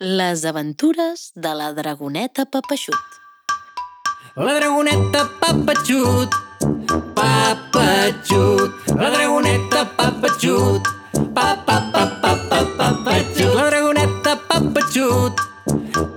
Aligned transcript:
Les 0.00 0.46
aventures 0.46 1.32
de 1.34 1.48
la 1.48 1.72
dragoneta 1.72 2.44
Papeixut. 2.46 2.94
La 4.36 4.54
dragoneta 4.54 5.24
Papachut, 5.40 6.30
Papachut, 7.16 8.70
la 8.94 9.10
dragoneta 9.10 9.84
Papachut, 9.96 10.86
pa 11.34 11.56
pa 11.66 11.80
pa 11.90 12.06
pa 12.22 12.36
pa 12.48 12.62
Papachut, 12.78 13.54
la 13.56 13.70
dragoneta 13.70 14.36
Papachut, 14.48 15.34
Papachut, 15.34 16.07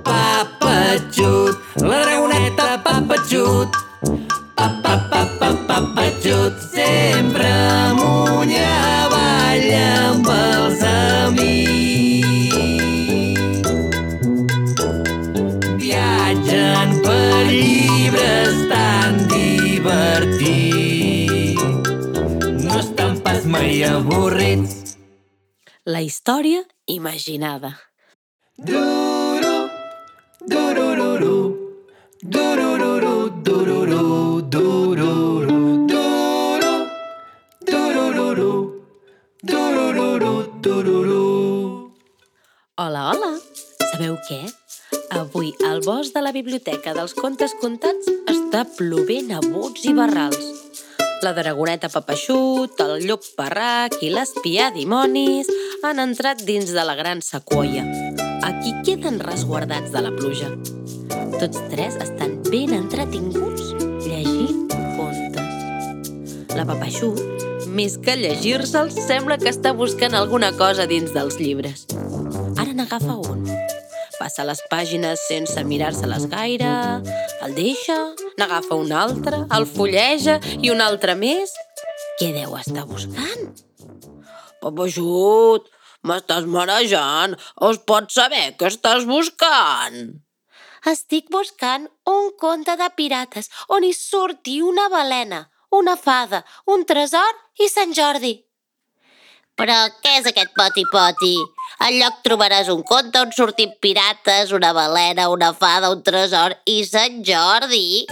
mai 24.04 24.18
avorrits. 24.18 24.98
La 25.86 26.02
història 26.02 26.64
imaginada. 26.86 27.78
Duru, 28.58 29.70
durururu, 30.48 31.38
durururu, 32.22 33.30
dururu, 33.44 34.42
dururu, 34.50 35.88
duru, 35.88 36.74
durururu, 37.66 38.84
durururu, 39.44 40.34
dururu. 40.62 41.92
Hola, 42.78 43.12
hola! 43.12 43.32
Sabeu 43.92 44.18
què? 44.30 44.42
Avui 45.12 45.54
al 45.68 45.82
bosc 45.82 46.14
de 46.14 46.22
la 46.22 46.32
biblioteca 46.32 46.94
dels 46.94 47.14
contes 47.14 47.54
contats 47.62 48.08
està 48.28 48.66
plovent 48.78 49.32
a 49.34 49.42
bots 49.42 49.86
i 49.86 49.94
barrals. 49.94 50.61
La 51.22 51.34
dragoneta 51.38 51.86
Papeixut, 51.94 52.80
el 52.82 53.04
llop 53.06 53.22
parrac 53.38 53.94
i 54.02 54.08
l'espià 54.10 54.72
dimonis 54.74 55.46
han 55.86 56.02
entrat 56.02 56.40
dins 56.48 56.72
de 56.74 56.82
la 56.82 56.96
gran 56.98 57.22
sequoia. 57.22 57.84
Aquí 58.48 58.72
queden 58.88 59.20
resguardats 59.22 59.94
de 59.94 60.02
la 60.02 60.10
pluja. 60.16 60.50
Tots 61.38 61.62
tres 61.70 62.00
estan 62.02 62.40
ben 62.48 62.74
entretinguts 62.74 63.70
llegint 64.08 64.66
contes. 64.98 66.50
La 66.58 66.66
Papeixut, 66.66 67.22
més 67.70 68.00
que 68.02 68.18
llegir-se'l, 68.18 68.90
sembla 68.90 69.38
que 69.38 69.54
està 69.54 69.76
buscant 69.78 70.18
alguna 70.18 70.50
cosa 70.58 70.90
dins 70.90 71.14
dels 71.14 71.38
llibres. 71.38 71.86
Ara 72.58 72.74
n'agafa 72.74 73.20
un. 73.22 73.46
Passa 74.18 74.50
les 74.50 74.66
pàgines 74.74 75.22
sense 75.30 75.70
mirar-se-les 75.70 76.26
gaire, 76.34 76.74
el 77.46 77.54
deixa, 77.58 78.02
n'agafa 78.40 78.78
un 78.80 78.92
altre, 78.96 79.44
el 79.58 79.68
fulleja 79.68 80.40
i 80.62 80.72
un 80.74 80.82
altre 80.84 81.16
més. 81.20 81.54
Què 82.20 82.32
deu 82.36 82.56
estar 82.60 82.86
buscant? 82.90 83.52
Papajut, 84.62 85.70
m'estàs 86.08 86.46
marejant. 86.56 87.38
Es 87.70 87.80
pot 87.88 88.12
saber 88.14 88.52
què 88.58 88.70
estàs 88.72 89.08
buscant? 89.10 90.04
Estic 90.92 91.28
buscant 91.34 91.88
un 92.10 92.32
conte 92.42 92.74
de 92.78 92.88
pirates 92.98 93.52
on 93.70 93.86
hi 93.86 93.92
surti 93.94 94.62
una 94.66 94.88
balena, 94.90 95.44
una 95.78 95.98
fada, 95.98 96.42
un 96.66 96.86
tresor 96.90 97.38
i 97.62 97.70
Sant 97.70 97.94
Jordi. 97.98 98.34
Però 99.60 99.78
què 100.02 100.16
és 100.22 100.30
aquest 100.32 100.56
poti-poti? 100.58 101.36
Al 101.80 101.96
lloc 101.98 102.20
trobaràs 102.26 102.70
un 102.74 102.84
conte 102.84 103.22
on 103.22 103.32
sortim 103.36 103.72
pirates, 103.82 104.52
una 104.52 104.74
balena, 104.74 105.30
una 105.30 105.54
fada, 105.54 105.90
un 105.90 106.04
tresor 106.04 106.58
i 106.66 106.84
Sant 106.86 107.24
Jordi. 107.26 108.06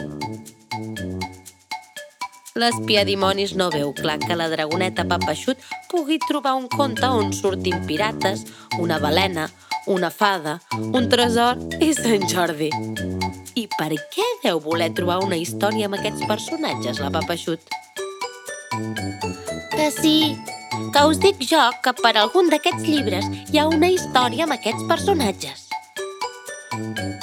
L'espia 2.59 3.05
dimonis 3.07 3.53
no 3.55 3.69
veu 3.71 3.93
clar 3.95 4.17
que 4.19 4.35
la 4.35 4.49
dragoneta 4.51 5.05
Papeixut 5.07 5.59
pugui 5.91 6.17
trobar 6.25 6.55
un 6.57 6.67
conte 6.67 7.07
on 7.07 7.31
surtin 7.33 7.85
pirates, 7.87 8.43
una 8.79 8.97
balena, 8.99 9.47
una 9.87 10.09
fada, 10.09 10.59
un 10.75 11.07
tresor 11.09 11.61
i 11.79 11.93
Sant 11.93 12.25
Jordi. 12.31 12.71
I 13.55 13.67
per 13.77 13.93
què 14.13 14.27
deu 14.43 14.59
voler 14.63 14.91
trobar 14.97 15.19
una 15.23 15.39
història 15.39 15.87
amb 15.87 15.99
aquests 15.99 16.25
personatges, 16.27 16.99
la 16.99 17.11
Papeixut? 17.13 17.63
Que 19.75 19.91
sí, 19.95 20.35
que 20.93 21.05
us 21.07 21.19
dic 21.23 21.41
jo 21.49 21.63
que 21.83 21.93
per 22.01 22.15
algun 22.17 22.49
d'aquests 22.51 22.85
llibres 22.85 23.25
hi 23.51 23.59
ha 23.59 23.67
una 23.69 23.89
història 23.93 24.45
amb 24.45 24.57
aquests 24.57 24.85
personatges. 24.89 25.65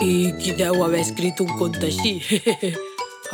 I 0.02 0.34
qui 0.40 0.52
deu 0.58 0.82
haver 0.84 1.00
escrit 1.06 1.40
un 1.40 1.52
conte 1.58 1.88
així? 1.88 2.18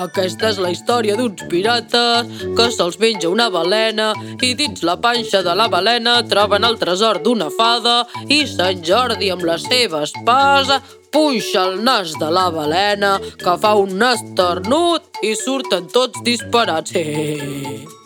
Aquesta 0.00 0.48
és 0.48 0.58
la 0.62 0.70
història 0.72 1.16
d'uns 1.18 1.42
pirates 1.52 2.30
que 2.56 2.68
se'ls 2.72 2.96
menja 3.02 3.28
una 3.28 3.50
balena 3.52 4.12
i 4.40 4.54
dins 4.56 4.80
la 4.88 4.96
panxa 5.04 5.42
de 5.44 5.52
la 5.58 5.68
balena 5.72 6.14
troben 6.28 6.64
el 6.64 6.78
tresor 6.80 7.20
d'una 7.24 7.50
fada 7.52 7.98
i 8.28 8.42
Sant 8.48 8.80
Jordi 8.86 9.28
amb 9.34 9.44
la 9.44 9.58
seva 9.60 10.02
espasa 10.08 10.80
punxa 11.12 11.66
el 11.68 11.82
nas 11.84 12.16
de 12.18 12.30
la 12.32 12.48
balena 12.50 13.18
que 13.20 13.56
fa 13.60 13.74
un 13.76 14.00
esternut 14.08 15.22
i 15.22 15.34
surten 15.36 15.88
tots 15.92 16.24
disparats. 16.24 16.96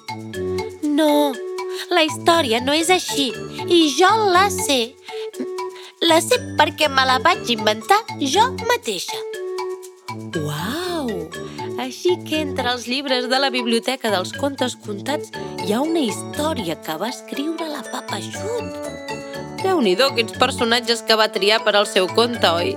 No, 0.96 1.34
la 1.90 2.02
història 2.06 2.60
no 2.64 2.74
és 2.76 2.90
així 2.90 3.30
i 3.66 3.80
jo 3.96 4.10
la 4.32 4.48
sé. 4.50 4.94
La 6.06 6.20
sé 6.20 6.38
perquè 6.58 6.90
me 6.92 7.06
la 7.08 7.18
vaig 7.24 7.48
inventar 7.54 8.02
jo 8.20 8.50
mateixa. 8.68 9.18
Uau! 10.40 11.10
Així 11.82 12.16
que 12.26 12.40
entre 12.42 12.72
els 12.72 12.86
llibres 12.90 13.28
de 13.30 13.38
la 13.38 13.50
biblioteca 13.54 14.10
dels 14.10 14.32
contes 14.36 14.76
contats 14.86 15.32
hi 15.64 15.72
ha 15.72 15.82
una 15.84 16.02
història 16.02 16.78
que 16.82 16.96
va 17.00 17.12
escriure 17.12 17.68
la 17.70 17.84
Papa 17.92 18.20
Xut. 18.24 18.92
Déu-n'hi-do, 19.62 20.12
quins 20.16 20.36
personatges 20.38 21.02
que 21.06 21.16
va 21.18 21.30
triar 21.32 21.62
per 21.64 21.76
al 21.76 21.88
seu 21.90 22.08
conte, 22.12 22.48
oi? 22.48 22.76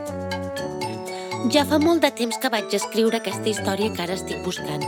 Ja 1.54 1.64
fa 1.66 1.80
molt 1.80 2.04
de 2.04 2.12
temps 2.12 2.38
que 2.38 2.52
vaig 2.52 2.74
escriure 2.76 3.22
aquesta 3.22 3.50
història 3.52 3.94
que 3.94 4.04
ara 4.04 4.20
estic 4.20 4.44
buscant. 4.46 4.86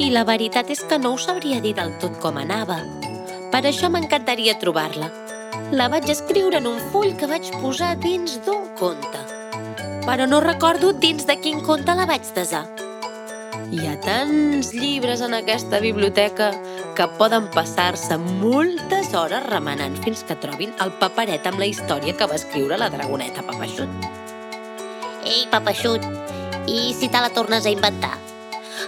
I 0.00 0.06
la 0.08 0.22
veritat 0.24 0.70
és 0.72 0.80
que 0.88 0.96
no 0.96 1.10
us 1.12 1.26
sabria 1.28 1.58
dir 1.60 1.74
del 1.76 1.90
tot 2.00 2.14
com 2.22 2.38
anava. 2.40 2.78
Per 3.52 3.60
això 3.68 3.90
m'encantaria 3.92 4.54
trobar-la. 4.62 5.10
La 5.76 5.90
vaig 5.92 6.08
escriure 6.08 6.56
en 6.56 6.68
un 6.70 6.78
full 6.92 7.12
que 7.20 7.28
vaig 7.28 7.50
posar 7.60 7.90
dins 8.00 8.38
d'un 8.46 8.70
conte. 8.78 9.20
Però 10.06 10.28
no 10.30 10.40
recordo 10.40 10.94
dins 10.96 11.28
de 11.28 11.36
quin 11.42 11.60
conte 11.66 11.92
la 11.98 12.08
vaig 12.08 12.24
desar. 12.32 12.62
Hi 13.70 13.84
ha 13.90 13.98
tants 14.00 14.72
llibres 14.72 15.20
en 15.20 15.36
aquesta 15.36 15.82
biblioteca 15.84 16.48
que 16.96 17.10
poden 17.20 17.50
passar-se 17.52 18.16
moltes 18.16 19.12
hores 19.12 19.44
remenant 19.52 20.00
fins 20.00 20.24
que 20.24 20.38
trobin 20.40 20.72
el 20.80 20.96
paperet 21.04 21.44
amb 21.44 21.60
la 21.60 21.68
història 21.68 22.16
que 22.16 22.30
va 22.32 22.40
escriure 22.40 22.80
la 22.80 22.88
dragoneta 22.88 23.44
Papeixut. 23.52 24.10
Ei, 25.28 25.44
papeixut, 25.52 26.08
i 26.66 26.94
si 26.96 27.12
te 27.12 27.20
la 27.20 27.34
tornes 27.36 27.68
a 27.68 27.76
inventar? 27.76 28.16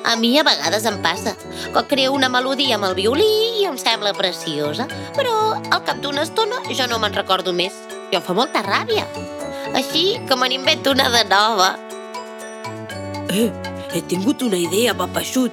A 0.04 0.16
mi 0.16 0.38
a 0.38 0.44
vegades 0.46 0.84
em 0.88 0.98
passa, 1.02 1.36
que 1.72 1.82
creo 1.88 2.12
una 2.12 2.28
melodia 2.28 2.76
amb 2.76 2.88
el 2.90 2.96
violí 2.98 3.28
i 3.60 3.66
em 3.68 3.78
sembla 3.78 4.14
preciosa, 4.16 4.88
però 5.16 5.34
al 5.70 5.84
cap 5.86 6.02
d'una 6.02 6.24
estona 6.26 6.60
jo 6.70 6.88
no 6.90 6.98
me'n 7.02 7.14
recordo 7.16 7.52
més. 7.52 7.76
Em 8.12 8.20
fa 8.20 8.34
molta 8.36 8.60
ràbia. 8.64 9.06
Així 9.72 10.18
que 10.28 10.36
me 10.36 10.50
n'invento 10.52 10.92
una 10.92 11.08
de 11.08 11.24
nova. 11.30 11.70
Eh, 13.32 13.48
he 13.94 14.02
tingut 14.04 14.42
una 14.44 14.58
idea, 14.60 14.92
Papeixut. 14.92 15.52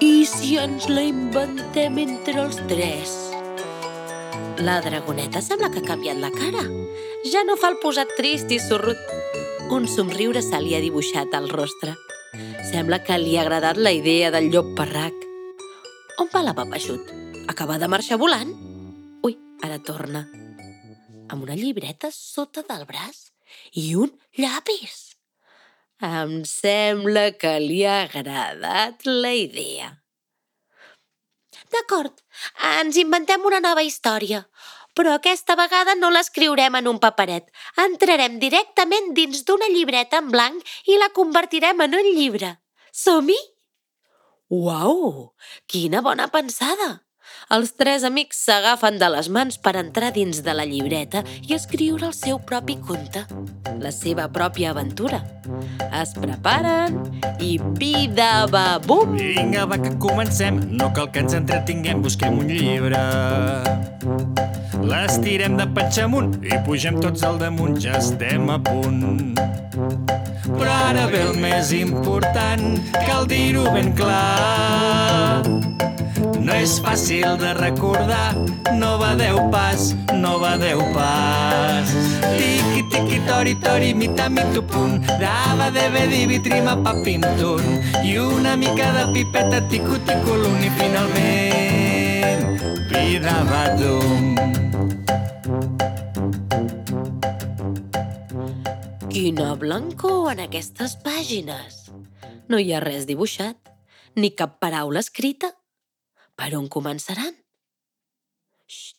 I 0.00 0.26
si 0.28 0.56
ens 0.60 0.88
la 0.88 1.02
inventem 1.04 1.98
entre 2.02 2.40
els 2.42 2.60
tres? 2.68 3.16
La 4.60 4.80
dragoneta 4.84 5.40
sembla 5.40 5.70
que 5.72 5.80
ha 5.80 5.88
canviat 5.88 6.20
la 6.20 6.32
cara. 6.32 6.66
Ja 7.32 7.44
no 7.48 7.56
fa 7.60 7.72
el 7.72 7.80
posat 7.80 8.12
trist 8.16 8.52
i 8.52 8.60
sorrut. 8.60 9.00
Un 9.72 9.88
somriure 9.88 10.42
se 10.44 10.60
li 10.60 10.76
ha 10.76 10.84
dibuixat 10.84 11.36
al 11.36 11.48
rostre. 11.48 11.96
Sembla 12.30 13.00
que 13.02 13.16
li 13.18 13.34
ha 13.36 13.42
agradat 13.42 13.78
la 13.80 13.90
idea 13.90 14.30
del 14.30 14.50
llop 14.52 14.68
parrac. 14.78 15.14
On 16.22 16.28
va 16.30 16.44
la 16.46 16.54
Papeixut? 16.54 17.08
Acaba 17.50 17.78
de 17.82 17.88
marxar 17.90 18.20
volant? 18.22 18.52
Ui, 19.26 19.34
ara 19.66 19.80
torna. 19.82 20.22
Amb 21.30 21.42
una 21.42 21.56
llibreta 21.58 22.12
sota 22.14 22.62
del 22.68 22.86
braç 22.86 23.32
i 23.74 23.96
un 23.98 24.12
llapis. 24.38 25.16
Em 26.06 26.44
sembla 26.46 27.32
que 27.34 27.56
li 27.58 27.82
ha 27.84 28.04
agradat 28.04 29.02
la 29.08 29.34
idea. 29.34 29.90
D'acord, 31.74 32.14
ens 32.78 32.96
inventem 32.98 33.42
una 33.46 33.58
nova 33.62 33.82
història, 33.82 34.44
però 35.00 35.14
aquesta 35.16 35.56
vegada 35.56 35.94
no 35.96 36.10
l'escriurem 36.12 36.74
en 36.76 36.88
un 36.90 36.98
paperet. 37.00 37.46
Entrarem 37.80 38.36
directament 38.42 39.14
dins 39.16 39.46
d'una 39.48 39.70
llibreta 39.72 40.20
en 40.20 40.28
blanc 40.28 40.74
i 40.92 40.98
la 41.00 41.08
convertirem 41.16 41.80
en 41.86 41.96
un 41.96 42.08
llibre. 42.18 42.58
Som-hi? 42.92 43.38
Uau! 44.52 45.30
Quina 45.64 46.04
bona 46.04 46.28
pensada! 46.28 46.98
Els 47.54 47.72
tres 47.78 48.04
amics 48.04 48.42
s'agafen 48.44 48.98
de 49.00 49.08
les 49.14 49.30
mans 49.32 49.56
per 49.62 49.72
entrar 49.80 50.10
dins 50.12 50.42
de 50.44 50.52
la 50.54 50.66
llibreta 50.68 51.24
i 51.48 51.56
escriure 51.56 52.10
el 52.10 52.14
seu 52.14 52.42
propi 52.46 52.76
conte, 52.84 53.24
la 53.80 53.94
seva 53.94 54.28
pròpia 54.28 54.74
aventura. 54.74 55.22
Es 56.02 56.12
preparen 56.18 57.00
i 57.40 57.56
vida 57.80 58.46
va 58.52 58.78
bum! 58.84 59.16
Vinga, 59.16 59.64
va, 59.70 59.80
que 59.80 59.96
comencem. 60.02 60.60
No 60.76 60.92
cal 60.92 61.08
que 61.14 61.24
ens 61.24 61.38
entretinguem, 61.40 62.04
busquem 62.04 62.42
un 62.44 62.50
llibre. 62.52 63.00
L'estirem 64.78 65.56
de 65.58 65.66
patxa 65.74 66.04
amunt 66.06 66.36
i 66.46 66.54
pugem 66.66 67.00
tots 67.02 67.24
al 67.26 67.40
damunt, 67.42 67.74
ja 67.82 67.96
estem 67.98 68.46
a 68.54 68.58
punt. 68.62 69.34
Però 70.46 70.70
ara 70.90 71.08
ve 71.10 71.24
el 71.26 71.34
més 71.42 71.72
important, 71.74 72.78
cal 73.06 73.26
dir-ho 73.30 73.66
ben 73.74 73.90
clar. 73.98 75.42
No 76.40 76.54
és 76.54 76.76
fàcil 76.82 77.34
de 77.40 77.50
recordar, 77.58 78.36
no 78.78 78.94
va 79.02 79.10
deu 79.18 79.40
pas, 79.52 79.90
no 80.22 80.38
va 80.42 80.54
deu 80.60 80.80
pas. 80.94 81.90
Tiqui, 82.36 82.86
tiqui, 82.92 83.20
tori, 83.26 83.56
tori, 83.64 83.92
mita, 83.94 84.30
mitu, 84.30 84.62
pun, 84.62 85.00
dava, 85.20 85.70
deve, 85.74 86.06
divi, 86.14 86.40
trima, 86.46 86.76
papim, 86.78 87.26
tun. 87.42 87.66
I 88.04 88.16
una 88.22 88.56
mica 88.56 88.92
de 88.96 89.06
pipeta, 89.14 89.62
ticu, 89.68 89.98
l'un, 90.30 90.58
i 90.62 90.70
finalment, 90.78 91.79
dum. 93.78 94.34
Quina 99.10 99.54
blancor 99.56 100.32
en 100.32 100.40
aquestes 100.46 100.96
pàgines! 101.04 101.90
No 102.48 102.58
hi 102.58 102.72
ha 102.72 102.80
res 102.80 103.06
dibuixat, 103.06 103.58
ni 104.16 104.32
cap 104.34 104.58
paraula 104.60 105.02
escrita. 105.04 105.52
Per 106.36 106.50
on 106.56 106.68
començaran? 106.72 107.34
Xxt, 108.66 108.96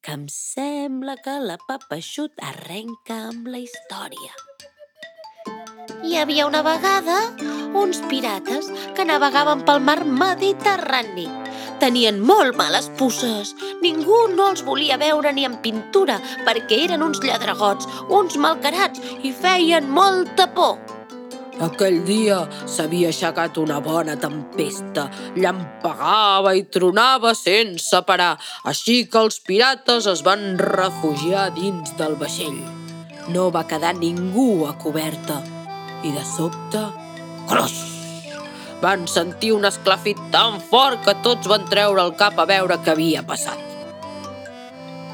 que 0.00 0.14
em 0.14 0.28
sembla 0.30 1.16
que 1.24 1.38
la 1.42 1.58
Papa 1.66 1.98
Xut 2.00 2.38
arrenca 2.40 3.24
amb 3.32 3.48
la 3.50 3.58
història. 3.58 4.32
Hi 6.04 6.16
havia 6.20 6.46
una 6.46 6.62
vegada 6.62 7.18
uns 7.74 8.00
pirates 8.08 8.70
que 8.94 9.04
navegaven 9.08 9.64
pel 9.66 9.82
mar 9.84 10.04
Mediterrani. 10.04 11.47
Tenien 11.78 12.18
molt 12.20 12.56
males 12.58 12.90
puces. 12.98 13.54
Ningú 13.82 14.26
no 14.34 14.50
els 14.52 14.64
volia 14.66 14.98
veure 14.98 15.32
ni 15.32 15.46
en 15.46 15.58
pintura 15.62 16.18
perquè 16.46 16.84
eren 16.88 17.04
uns 17.06 17.22
lladregots, 17.22 17.88
uns 18.10 18.38
malcarats 18.40 19.02
i 19.22 19.32
feien 19.32 19.90
molta 19.90 20.48
por. 20.54 20.78
Aquell 21.58 22.04
dia 22.06 22.38
s'havia 22.70 23.10
aixecat 23.10 23.58
una 23.58 23.80
bona 23.82 24.14
tempesta, 24.20 25.08
llampegava 25.34 26.54
i 26.54 26.62
tronava 26.70 27.34
sense 27.34 28.02
parar, 28.06 28.36
així 28.62 29.00
que 29.10 29.18
els 29.24 29.40
pirates 29.42 30.06
es 30.06 30.22
van 30.26 30.54
refugiar 30.62 31.48
dins 31.58 31.96
del 31.98 32.14
vaixell. 32.22 32.62
No 33.34 33.50
va 33.50 33.66
quedar 33.68 33.96
ningú 33.98 34.66
a 34.70 34.78
coberta 34.78 35.42
i 36.06 36.14
de 36.14 36.26
sobte... 36.36 36.86
Cloix! 37.48 37.97
Van 38.82 39.06
sentir 39.10 39.52
un 39.56 39.66
esclafit 39.66 40.18
tan 40.34 40.60
fort 40.70 41.02
que 41.06 41.16
tots 41.24 41.48
van 41.50 41.64
treure 41.70 42.04
el 42.04 42.14
cap 42.18 42.38
a 42.38 42.46
veure 42.46 42.78
què 42.84 42.94
havia 42.94 43.24
passat. 43.26 43.58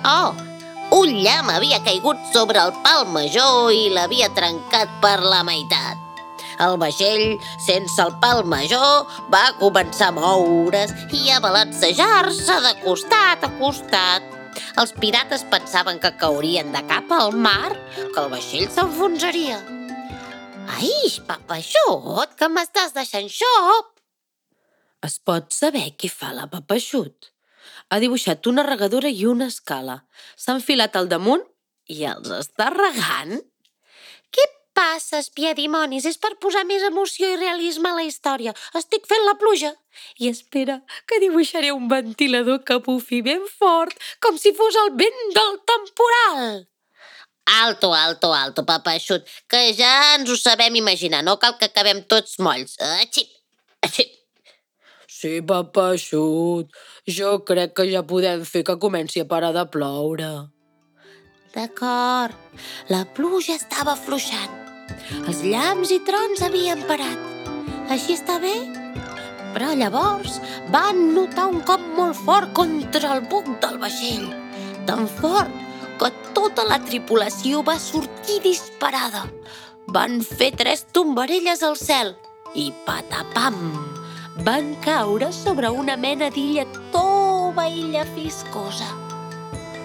Oh, 0.05 0.35
un 0.93 1.15
llamp 1.25 1.49
havia 1.49 1.81
caigut 1.87 2.21
sobre 2.33 2.61
el 2.61 2.75
pal 2.85 3.07
major 3.09 3.73
i 3.73 3.89
l'havia 3.95 4.29
trencat 4.37 4.91
per 5.01 5.17
la 5.25 5.41
meitat. 5.49 6.01
El 6.63 6.77
vaixell, 6.79 7.39
sense 7.65 7.99
el 8.05 8.13
pal 8.23 8.45
major, 8.47 9.09
va 9.33 9.57
començar 9.59 10.13
a 10.13 10.15
moure's 10.15 10.93
i 11.17 11.33
a 11.35 11.41
balancejar-se 11.43 12.61
de 12.69 12.75
costat 12.85 13.49
a 13.49 13.51
costat. 13.59 14.29
Els 14.79 14.95
pirates 15.01 15.43
pensaven 15.51 15.99
que 16.03 16.15
caurien 16.21 16.71
de 16.75 16.85
cap 16.91 17.11
al 17.11 17.33
mar, 17.33 17.73
que 17.97 18.21
el 18.21 18.31
vaixell 18.31 18.69
s'enfonsaria. 18.71 19.59
Ai, 20.71 21.11
papaixut, 21.29 22.35
que 22.39 22.49
m'estàs 22.49 22.95
deixant 22.97 23.29
xop! 23.29 23.91
Es 25.05 25.19
pot 25.21 25.53
saber 25.53 25.91
què 26.01 26.09
fa 26.09 26.33
la 26.33 26.47
papaixut? 26.49 27.31
Ha 27.93 28.01
dibuixat 28.01 28.49
una 28.49 28.65
regadora 28.65 29.11
i 29.13 29.27
una 29.29 29.51
escala. 29.53 29.99
S'ha 30.41 30.57
enfilat 30.57 30.97
al 30.97 31.11
damunt 31.13 31.45
i 31.93 32.07
els 32.09 32.33
està 32.33 32.71
regant. 32.73 33.37
Què 34.33 34.47
passa, 34.77 35.21
espia 35.21 35.53
dimonis? 35.59 36.09
És 36.09 36.17
per 36.19 36.35
posar 36.41 36.65
més 36.65 36.83
emoció 36.89 37.29
i 37.29 37.41
realisme 37.41 37.93
a 37.93 37.99
la 38.01 38.09
història. 38.09 38.57
Estic 38.81 39.05
fent 39.11 39.25
la 39.29 39.37
pluja. 39.41 39.75
I 40.19 40.33
espera, 40.33 40.81
que 41.07 41.21
dibuixaré 41.23 41.73
un 41.77 41.91
ventilador 41.93 42.65
que 42.65 42.81
bufi 42.89 43.21
ben 43.23 43.45
fort, 43.59 43.99
com 44.25 44.41
si 44.41 44.57
fos 44.57 44.81
el 44.87 44.95
vent 45.05 45.27
del 45.37 45.59
temporal. 45.75 46.65
Alto, 47.45 47.93
alto, 47.93 48.33
alto, 48.33 48.65
papaixut, 48.65 49.27
que 49.49 49.75
ja 49.77 50.17
ens 50.17 50.31
ho 50.33 50.37
sabem 50.37 50.77
imaginar. 50.81 51.23
No 51.23 51.37
cal 51.37 51.59
que 51.61 51.69
acabem 51.69 52.01
tots 52.09 52.39
molls. 52.41 52.79
Atxip, 52.81 53.29
atxip. 53.85 54.11
Sí, 55.09 55.41
papaixut, 55.45 56.73
jo 57.09 57.37
crec 57.49 57.77
que 57.77 57.87
ja 57.91 58.03
podem 58.05 58.43
fer 58.49 58.65
que 58.65 58.77
comenci 58.81 59.21
a 59.21 59.29
parar 59.29 59.53
de 59.57 59.65
ploure. 59.73 60.33
D'acord. 61.55 62.35
La 62.91 63.05
pluja 63.17 63.55
estava 63.55 63.95
fluixant. 63.95 64.57
Els 65.29 65.45
llamps 65.47 65.93
i 65.95 66.01
trons 66.09 66.43
havien 66.43 66.83
parat. 66.89 67.21
Així 67.95 68.17
està 68.19 68.41
bé? 68.43 68.55
Però 69.55 69.71
llavors 69.79 70.41
van 70.75 70.99
notar 71.15 71.47
un 71.53 71.61
cop 71.69 71.85
molt 71.97 72.19
fort 72.25 72.51
contra 72.57 73.15
el 73.15 73.23
buc 73.31 73.53
del 73.63 73.79
vaixell. 73.85 74.27
Tan 74.89 75.07
fort 75.21 75.64
tota 76.55 76.69
la 76.71 76.77
tripulació 76.87 77.65
va 77.67 77.75
sortir 77.83 78.37
disparada. 78.45 79.25
Van 79.91 80.21
fer 80.23 80.53
tres 80.55 80.85
tombarelles 80.95 81.65
al 81.67 81.75
cel 81.75 82.13
i 82.55 82.69
patapam! 82.87 83.57
Van 84.47 84.69
caure 84.85 85.33
sobre 85.35 85.71
una 85.75 85.97
mena 85.99 86.29
d'illa 86.31 86.63
tova 86.93 87.65
illa 87.67 88.05
fiscosa. 88.15 88.87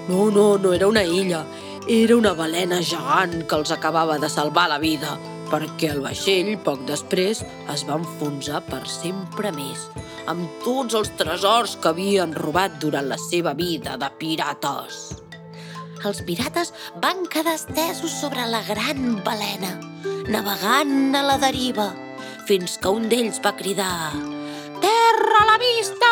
No, 0.09 0.27
no, 0.29 0.59
no 0.61 0.73
era 0.73 0.85
una 0.87 1.01
illa. 1.03 1.41
Era 1.89 2.17
una 2.17 2.35
balena 2.37 2.83
gegant 2.85 3.47
que 3.49 3.57
els 3.57 3.71
acabava 3.73 4.19
de 4.21 4.29
salvar 4.29 4.67
la 4.69 4.77
vida, 4.77 5.15
perquè 5.49 5.89
el 5.95 6.03
vaixell, 6.05 6.51
poc 6.65 6.83
després, 6.85 7.41
es 7.73 7.85
va 7.87 7.97
enfonsar 7.97 8.61
per 8.67 8.83
sempre 8.85 9.49
més, 9.57 9.87
amb 10.29 10.61
tots 10.65 10.97
els 11.01 11.09
tresors 11.17 11.79
que 11.81 11.89
havien 11.95 12.37
robat 12.37 12.77
durant 12.77 13.09
la 13.09 13.17
seva 13.17 13.55
vida 13.57 13.97
de 13.97 14.11
pirates. 14.21 15.18
Els 15.99 16.21
pirates 16.23 16.69
van 17.03 17.25
quedar 17.27 17.57
estesos 17.57 18.13
sobre 18.21 18.45
la 18.47 18.61
gran 18.63 19.17
balena, 19.25 19.73
navegant 20.31 21.15
a 21.17 21.23
la 21.27 21.35
deriva, 21.41 21.89
fins 22.47 22.77
que 22.79 22.93
un 22.95 23.09
d'ells 23.11 23.41
va 23.43 23.51
cridar 23.59 24.13
«Terra 24.79 25.41
a 25.41 25.47
la 25.49 25.57
vista!» 25.59 26.11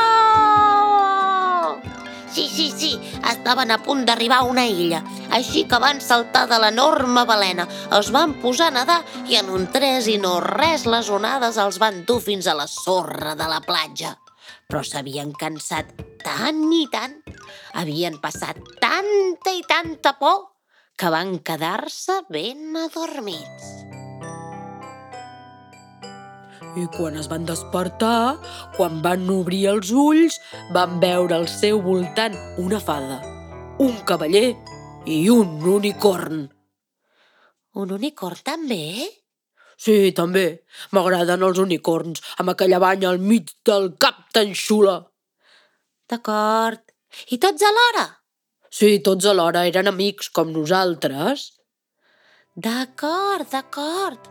Sí, 2.28 2.50
sí, 2.52 2.68
sí, 2.76 2.92
estaven 3.32 3.72
a 3.72 3.80
punt 3.82 4.04
d'arribar 4.06 4.42
a 4.44 4.50
una 4.52 4.68
illa, 4.68 5.00
així 5.32 5.64
que 5.72 5.80
van 5.80 6.04
saltar 6.04 6.44
de 6.52 6.60
l'enorme 6.60 7.24
balena, 7.26 7.66
es 7.98 8.12
van 8.12 8.36
posar 8.44 8.68
a 8.68 8.76
nedar 8.82 9.00
i 9.32 9.40
en 9.40 9.50
un 9.50 9.70
tres 9.72 10.12
i 10.12 10.18
no 10.20 10.42
res 10.44 10.84
les 10.86 11.10
onades 11.10 11.58
els 11.64 11.80
van 11.80 12.04
dur 12.04 12.20
fins 12.28 12.46
a 12.46 12.60
la 12.60 12.68
sorra 12.68 13.40
de 13.40 13.48
la 13.48 13.64
platja. 13.64 14.18
Però 14.68 14.84
s'havien 14.84 15.32
cansat 15.32 15.96
tant 16.28 16.64
i 16.76 16.84
tant, 16.92 17.16
havien 17.80 18.18
passat 18.20 18.60
tanta 18.84 19.54
i 19.56 19.62
tanta 19.68 20.18
por, 20.20 20.42
que 21.00 21.12
van 21.14 21.38
quedar-se 21.46 22.24
ben 22.34 22.76
adormits. 22.82 23.68
I 26.78 26.84
quan 26.94 27.16
es 27.18 27.30
van 27.32 27.48
despertar, 27.48 28.38
quan 28.76 29.00
van 29.06 29.24
obrir 29.34 29.64
els 29.72 29.94
ulls, 29.96 30.36
van 30.76 31.00
veure 31.02 31.38
al 31.38 31.48
seu 31.50 31.80
voltant 31.86 32.36
una 32.62 32.82
fada, 32.84 33.22
un 33.82 33.96
cavaller 34.10 34.52
i 35.08 35.24
un 35.32 35.64
unicorn. 35.78 36.44
Un 37.78 37.96
unicorn 37.96 38.44
també? 38.44 39.08
Sí, 39.78 40.12
també. 40.18 40.48
M'agraden 40.92 41.46
els 41.46 41.62
unicorns, 41.62 42.24
amb 42.42 42.52
aquella 42.52 42.82
banya 42.84 43.14
al 43.14 43.22
mig 43.22 43.54
del 43.66 43.94
cap 44.02 44.26
tan 44.34 44.52
xula. 44.58 45.06
D'acord. 46.08 46.84
I 47.32 47.38
tots 47.42 47.64
alhora? 47.68 48.06
Sí, 48.72 49.00
tots 49.04 49.26
alhora 49.28 49.66
eren 49.68 49.90
amics 49.92 50.30
com 50.32 50.54
nosaltres. 50.56 51.50
D'acord, 52.56 53.50
d'acord. 53.52 54.30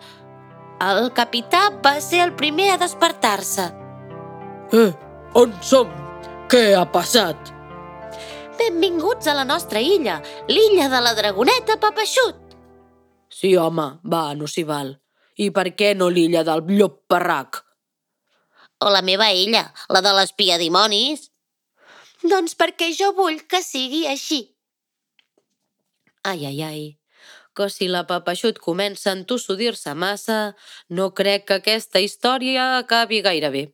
El 0.87 1.11
capità 1.17 1.69
va 1.85 1.99
ser 2.05 2.23
el 2.25 2.33
primer 2.37 2.71
a 2.73 2.79
despertar-se. 2.81 3.69
Eh, 4.77 4.91
on 5.37 5.53
som? 5.63 5.93
Què 6.49 6.73
ha 6.79 6.87
passat? 6.93 7.53
Benvinguts 8.57 9.29
a 9.29 9.37
la 9.37 9.45
nostra 9.45 9.81
illa, 9.85 10.21
l'illa 10.49 10.89
de 10.89 11.01
la 11.05 11.13
dragoneta 11.17 11.77
Papaixut. 11.81 12.57
Sí, 13.29 13.53
home, 13.61 13.89
va, 14.05 14.33
no 14.35 14.49
s'hi 14.49 14.65
val. 14.65 14.95
I 15.37 15.51
per 15.53 15.69
què 15.77 15.93
no 15.95 16.09
l'illa 16.09 16.45
del 16.47 16.65
llop 16.73 17.03
parrac? 17.11 17.61
O 18.81 18.93
la 18.93 19.03
meva 19.05 19.29
illa, 19.33 19.67
la 19.93 20.01
de 20.01 20.13
l'espia 20.17 20.57
dimonis. 20.61 21.29
Doncs 22.31 22.57
perquè 22.59 22.91
jo 22.99 23.13
vull 23.17 23.43
que 23.51 23.63
sigui 23.63 24.07
així. 24.11 24.41
Ai, 26.27 26.43
ai, 26.49 26.63
ai, 26.67 26.87
que 27.57 27.69
si 27.71 27.87
la 27.89 28.03
Papeixut 28.09 28.59
comença 28.63 29.11
a 29.11 29.17
entussudir-se 29.17 29.95
massa, 29.95 30.39
no 30.91 31.13
crec 31.21 31.47
que 31.49 31.59
aquesta 31.61 32.03
història 32.03 32.67
acabi 32.81 33.23
gaire 33.27 33.51
bé. 33.55 33.65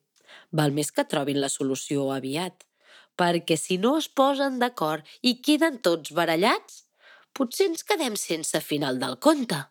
Val 0.52 0.74
més 0.76 0.92
que 0.92 1.06
trobin 1.08 1.40
la 1.40 1.48
solució 1.48 2.10
aviat, 2.12 2.66
perquè 3.16 3.56
si 3.56 3.78
no 3.80 3.96
es 3.98 4.08
posen 4.20 4.58
d'acord 4.60 5.08
i 5.22 5.38
queden 5.46 5.80
tots 5.86 6.12
barallats, 6.18 6.82
potser 7.32 7.70
ens 7.70 7.86
quedem 7.88 8.18
sense 8.20 8.60
final 8.60 9.00
del 9.00 9.16
conte. 9.26 9.62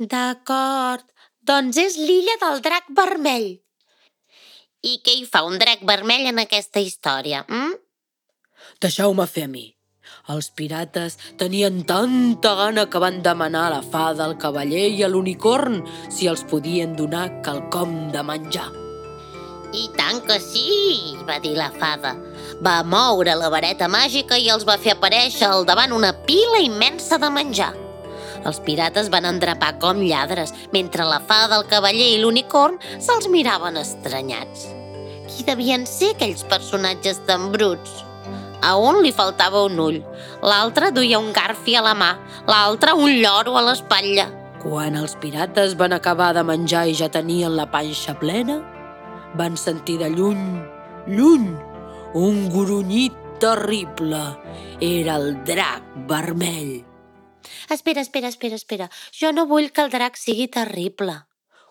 D'acord, 0.00 1.06
doncs 1.46 1.78
és 1.78 1.98
l'illa 2.00 2.36
del 2.42 2.64
drac 2.64 2.90
vermell. 2.96 3.52
I 4.82 4.98
què 5.04 5.14
hi 5.18 5.26
fa 5.28 5.44
un 5.46 5.60
drac 5.60 5.84
vermell 5.86 6.26
en 6.32 6.42
aquesta 6.42 6.80
història? 6.80 7.44
Mm? 7.48 7.78
Deixeu-me 8.80 9.26
fer 9.28 9.42
a 9.44 9.48
mi. 9.52 9.66
Els 10.32 10.46
pirates 10.56 11.18
tenien 11.40 11.82
tanta 11.84 12.54
gana 12.56 12.86
que 12.88 13.02
van 13.02 13.18
demanar 13.20 13.66
a 13.66 13.72
la 13.74 13.80
fada, 13.84 14.24
al 14.24 14.38
cavaller 14.40 14.86
i 14.94 15.02
a 15.04 15.10
l'unicorn 15.12 15.82
si 16.08 16.30
els 16.32 16.46
podien 16.48 16.94
donar 16.96 17.26
quelcom 17.44 17.92
de 18.14 18.24
menjar. 18.24 18.70
I 19.76 19.84
tant 19.98 20.24
que 20.24 20.40
sí, 20.40 20.64
va 21.28 21.36
dir 21.44 21.52
la 21.58 21.68
fada. 21.76 22.14
Va 22.64 22.80
moure 22.80 23.36
la 23.36 23.52
vareta 23.52 23.84
màgica 23.92 24.40
i 24.40 24.48
els 24.48 24.64
va 24.64 24.80
fer 24.80 24.96
aparèixer 24.96 25.50
al 25.50 25.68
davant 25.68 25.92
una 25.92 26.16
pila 26.24 26.64
immensa 26.64 27.20
de 27.20 27.28
menjar. 27.36 27.74
Els 28.48 28.64
pirates 28.64 29.12
van 29.12 29.28
endrapar 29.28 29.74
com 29.78 30.00
lladres, 30.00 30.56
mentre 30.72 31.04
la 31.04 31.20
fada, 31.20 31.60
el 31.60 31.68
cavaller 31.68 32.14
i 32.16 32.20
l'unicorn 32.24 32.80
se'ls 32.96 33.28
miraven 33.28 33.76
estranyats. 33.76 34.70
Qui 35.28 35.44
devien 35.44 35.84
ser 35.84 36.14
aquells 36.16 36.48
personatges 36.48 37.20
tan 37.28 37.52
bruts? 37.52 38.06
A 38.62 38.74
un 38.76 39.00
li 39.00 39.12
faltava 39.12 39.62
un 39.64 39.78
ull, 39.80 40.02
l'altre 40.44 40.90
duia 40.92 41.18
un 41.18 41.30
garfi 41.32 41.76
a 41.78 41.84
la 41.84 41.94
mà, 41.96 42.10
l'altre 42.48 42.92
un 42.92 43.14
lloro 43.22 43.56
a 43.56 43.64
l'espatlla. 43.64 44.26
Quan 44.60 44.98
els 45.00 45.14
pirates 45.16 45.72
van 45.80 45.94
acabar 45.96 46.34
de 46.36 46.44
menjar 46.44 46.84
i 46.90 46.96
ja 46.98 47.08
tenien 47.08 47.56
la 47.56 47.70
panxa 47.72 48.12
plena, 48.20 48.58
van 49.40 49.56
sentir 49.56 49.96
de 50.02 50.10
lluny, 50.12 50.44
lluny, 51.08 51.48
un 52.20 52.44
grunyit 52.52 53.16
terrible. 53.40 54.20
Era 54.80 55.16
el 55.16 55.32
drac 55.48 55.82
vermell. 56.10 56.84
Espera, 57.70 58.04
espera, 58.04 58.28
espera, 58.28 58.60
espera. 58.60 58.90
Jo 59.16 59.32
no 59.32 59.46
vull 59.48 59.72
que 59.72 59.86
el 59.86 59.92
drac 59.92 60.20
sigui 60.20 60.50
terrible. 60.52 61.16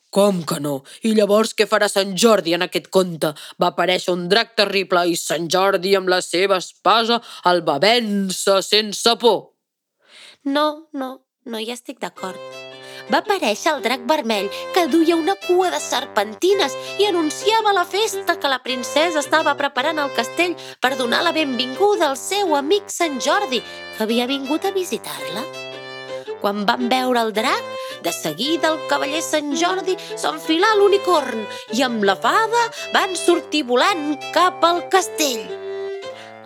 Com 0.09 0.41
que 0.41 0.57
no? 0.57 0.79
I 1.05 1.13
llavors 1.13 1.51
què 1.53 1.67
farà 1.69 1.85
Sant 1.89 2.15
Jordi 2.17 2.55
en 2.57 2.65
aquest 2.65 2.87
conte? 2.89 3.29
Va 3.61 3.69
aparèixer 3.69 4.15
un 4.15 4.25
drac 4.31 4.55
terrible 4.57 5.05
i 5.05 5.17
Sant 5.19 5.45
Jordi 5.53 5.93
amb 5.99 6.09
la 6.09 6.21
seva 6.25 6.57
espasa 6.57 7.19
el 7.51 7.61
va 7.67 7.77
vèncer 7.83 8.57
sense 8.65 9.13
por. 9.21 9.51
No, 10.49 10.89
no, 10.93 11.11
no 11.45 11.61
hi 11.61 11.69
estic 11.75 12.01
d'acord. 12.01 12.41
Va 13.09 13.21
aparèixer 13.21 13.71
el 13.75 13.85
drac 13.85 14.01
vermell 14.09 14.49
que 14.73 14.87
duia 14.89 15.17
una 15.17 15.37
cua 15.45 15.69
de 15.73 15.79
serpentines 15.81 16.75
i 17.01 17.05
anunciava 17.09 17.73
la 17.73 17.85
festa 17.85 18.37
que 18.41 18.49
la 18.49 18.61
princesa 18.65 19.21
estava 19.21 19.55
preparant 19.61 20.01
al 20.01 20.13
castell 20.17 20.57
per 20.81 20.95
donar 20.97 21.23
la 21.25 21.33
benvinguda 21.33 22.09
al 22.09 22.17
seu 22.17 22.53
amic 22.57 22.93
Sant 22.93 23.17
Jordi, 23.21 23.61
que 23.95 24.05
havia 24.05 24.29
vingut 24.29 24.65
a 24.65 24.73
visitar-la. 24.73 25.68
Quan 26.39 26.65
van 26.67 26.87
veure 26.91 27.19
el 27.25 27.33
drac, 27.35 27.65
de 28.03 28.11
seguida 28.15 28.71
el 28.71 28.79
cavaller 28.91 29.21
Sant 29.23 29.51
Jordi 29.59 29.97
s'enfilà 30.09 30.71
l'unicorn 30.79 31.41
i 31.75 31.83
amb 31.83 32.05
la 32.07 32.15
fada 32.15 32.61
van 32.93 33.15
sortir 33.19 33.65
volant 33.67 34.13
cap 34.35 34.63
al 34.63 34.85
castell. 34.93 35.43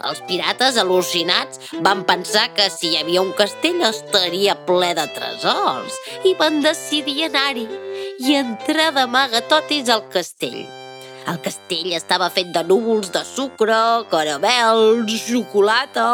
Els 0.04 0.20
pirates, 0.28 0.76
al·lucinats, 0.82 1.62
van 1.86 2.02
pensar 2.04 2.50
que 2.58 2.66
si 2.74 2.90
hi 2.92 2.98
havia 3.00 3.22
un 3.24 3.32
castell 3.38 3.86
estaria 3.88 4.58
ple 4.68 4.90
de 4.98 5.06
tresors 5.16 6.00
i 6.28 6.34
van 6.40 6.60
decidir 6.66 7.30
anar-hi 7.30 7.68
i 8.26 8.36
entrar 8.36 8.90
d'amagatotis 8.98 9.94
al 9.94 10.04
castell. 10.12 10.66
El 11.32 11.40
castell 11.46 11.94
estava 11.96 12.28
fet 12.36 12.50
de 12.52 12.66
núvols 12.68 13.14
de 13.14 13.22
sucre, 13.24 13.80
caramels, 14.12 15.14
xocolata 15.24 16.10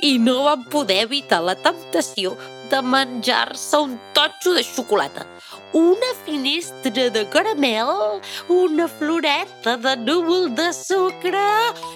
i 0.00 0.14
no 0.22 0.38
van 0.46 0.64
poder 0.72 1.02
evitar 1.04 1.42
la 1.44 1.58
temptació 1.60 2.32
de 2.70 2.80
menjar-se 2.82 3.76
un 3.76 3.98
totxo 4.14 4.52
de 4.54 4.62
xocolata, 4.62 5.26
una 5.72 6.10
finestra 6.24 7.10
de 7.10 7.28
caramel, 7.28 8.20
una 8.48 8.86
floreta 8.88 9.76
de 9.76 9.96
núvol 9.96 10.54
de 10.54 10.72
sucre... 10.72 11.42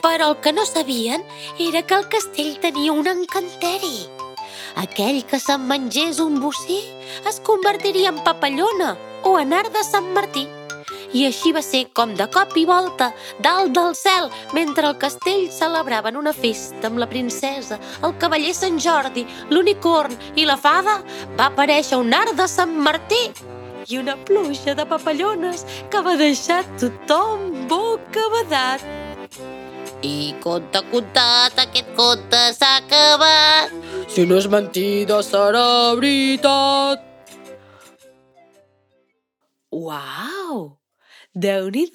Però 0.03 0.33
el 0.33 0.37
que 0.43 0.53
no 0.53 0.67
sabien 0.67 1.25
era 1.59 1.83
que 1.83 1.95
el 1.95 2.09
castell 2.09 2.59
tenia 2.61 2.93
un 2.93 3.07
encanteri. 3.07 4.09
Aquell 4.83 5.23
que 5.31 5.39
se'n 5.39 5.63
mengés 5.71 6.19
un 6.19 6.41
bocí 6.43 6.83
es 7.31 7.39
convertiria 7.47 8.11
en 8.11 8.19
papallona 8.27 8.97
o 9.23 9.39
en 9.39 9.55
art 9.55 9.73
de 9.73 9.87
Sant 9.87 10.11
Martí. 10.19 10.49
I 11.15 11.29
així 11.29 11.53
va 11.55 11.63
ser 11.63 11.85
com 11.95 12.15
de 12.19 12.27
cop 12.35 12.57
i 12.59 12.65
volta, 12.67 13.13
dalt 13.43 13.71
del 13.77 13.95
cel, 13.95 14.31
mentre 14.57 14.89
el 14.91 14.97
castell 14.99 15.47
celebraven 15.55 16.19
una 16.19 16.33
festa 16.35 16.91
amb 16.91 16.99
la 16.99 17.09
princesa, 17.11 17.79
el 18.03 18.17
cavaller 18.19 18.55
Sant 18.57 18.81
Jordi, 18.83 19.23
l'unicorn 19.55 20.17
i 20.35 20.47
la 20.49 20.59
fada, 20.59 20.99
va 21.39 21.53
aparèixer 21.53 22.01
un 22.03 22.11
art 22.19 22.35
de 22.35 22.49
Sant 22.51 22.75
Martí 22.83 23.23
i 23.87 23.99
una 24.01 24.17
pluja 24.27 24.75
de 24.75 24.87
papallones 24.91 25.65
que 25.93 26.03
va 26.03 26.17
deixar 26.19 26.63
tothom 26.81 27.67
bocabadat. 27.71 28.83
I 30.05 30.35
conte 30.43 30.83
contat, 30.91 31.59
aquest 31.63 31.95
conte 31.97 32.41
s'ha 32.59 32.77
acabat. 32.83 33.73
Si 34.13 34.27
no 34.29 34.43
és 34.43 34.49
mentida, 34.51 35.23
serà 35.25 35.95
veritat. 35.97 37.07
Uau! 39.75 40.84
Déu 41.35 41.69
nhi 41.71 41.91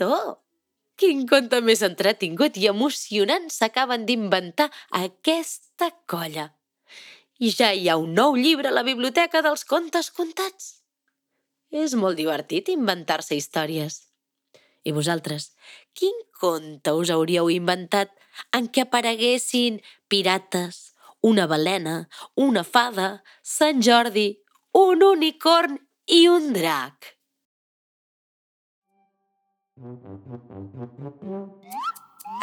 Quin 1.00 1.24
conte 1.27 1.62
més 1.63 1.81
entretingut 1.81 2.58
i 2.60 2.67
emocionant 2.67 3.48
s'acaben 3.50 4.05
d'inventar 4.05 4.67
aquesta 4.91 5.88
colla. 6.05 6.50
I 7.39 7.51
ja 7.55 7.72
hi 7.72 7.88
ha 7.88 7.96
un 7.96 8.12
nou 8.13 8.36
llibre 8.36 8.67
a 8.67 8.75
la 8.75 8.84
biblioteca 8.84 9.41
dels 9.41 9.63
contes 9.63 10.12
contats. 10.12 10.84
És 11.72 11.96
molt 11.96 12.19
divertit 12.19 12.67
inventar-se 12.67 13.38
històries. 13.39 14.01
I 14.84 14.91
vosaltres, 14.91 15.53
quin 15.96 16.19
conte 16.36 16.91
us 16.91 17.12
hauríeu 17.15 17.48
inventat 17.53 18.12
en 18.51 18.67
què 18.67 18.84
apareguessin 18.84 19.79
pirates, 20.12 20.96
una 21.22 21.48
balena, 21.48 22.10
una 22.36 22.65
fada, 22.67 23.24
Sant 23.41 23.79
Jordi, 23.79 24.34
un 24.75 25.03
unicorn 25.03 25.79
i 26.12 26.27
un 26.27 26.51
drac? 26.51 27.18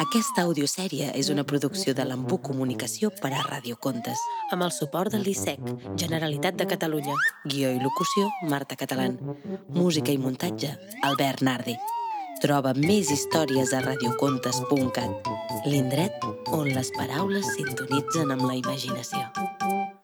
Aquesta 0.01 0.43
audiosèrie 0.43 1.07
és 1.17 1.29
una 1.33 1.43
producció 1.47 1.93
de 1.97 2.05
l'Embú 2.05 2.37
Comunicació 2.43 3.09
per 3.21 3.31
a 3.33 3.43
Radiocontes, 3.47 4.21
amb 4.53 4.65
el 4.65 4.73
suport 4.75 5.13
del 5.13 5.23
l'ISEC, 5.25 5.61
Generalitat 5.97 6.57
de 6.59 6.67
Catalunya, 6.69 7.15
guió 7.45 7.71
i 7.73 7.81
locució, 7.81 8.27
Marta 8.51 8.77
Catalán, 8.79 9.17
música 9.73 10.13
i 10.13 10.21
muntatge, 10.21 10.73
Albert 11.09 11.45
Nardi. 11.45 11.77
Troba 12.41 12.75
més 12.77 13.09
històries 13.13 13.73
a 13.73 13.81
radiocontes.cat, 13.85 15.31
l'indret 15.65 16.29
on 16.53 16.69
les 16.69 16.93
paraules 16.97 17.53
sintonitzen 17.55 18.33
amb 18.37 18.45
la 18.45 18.57
imaginació. 18.59 19.86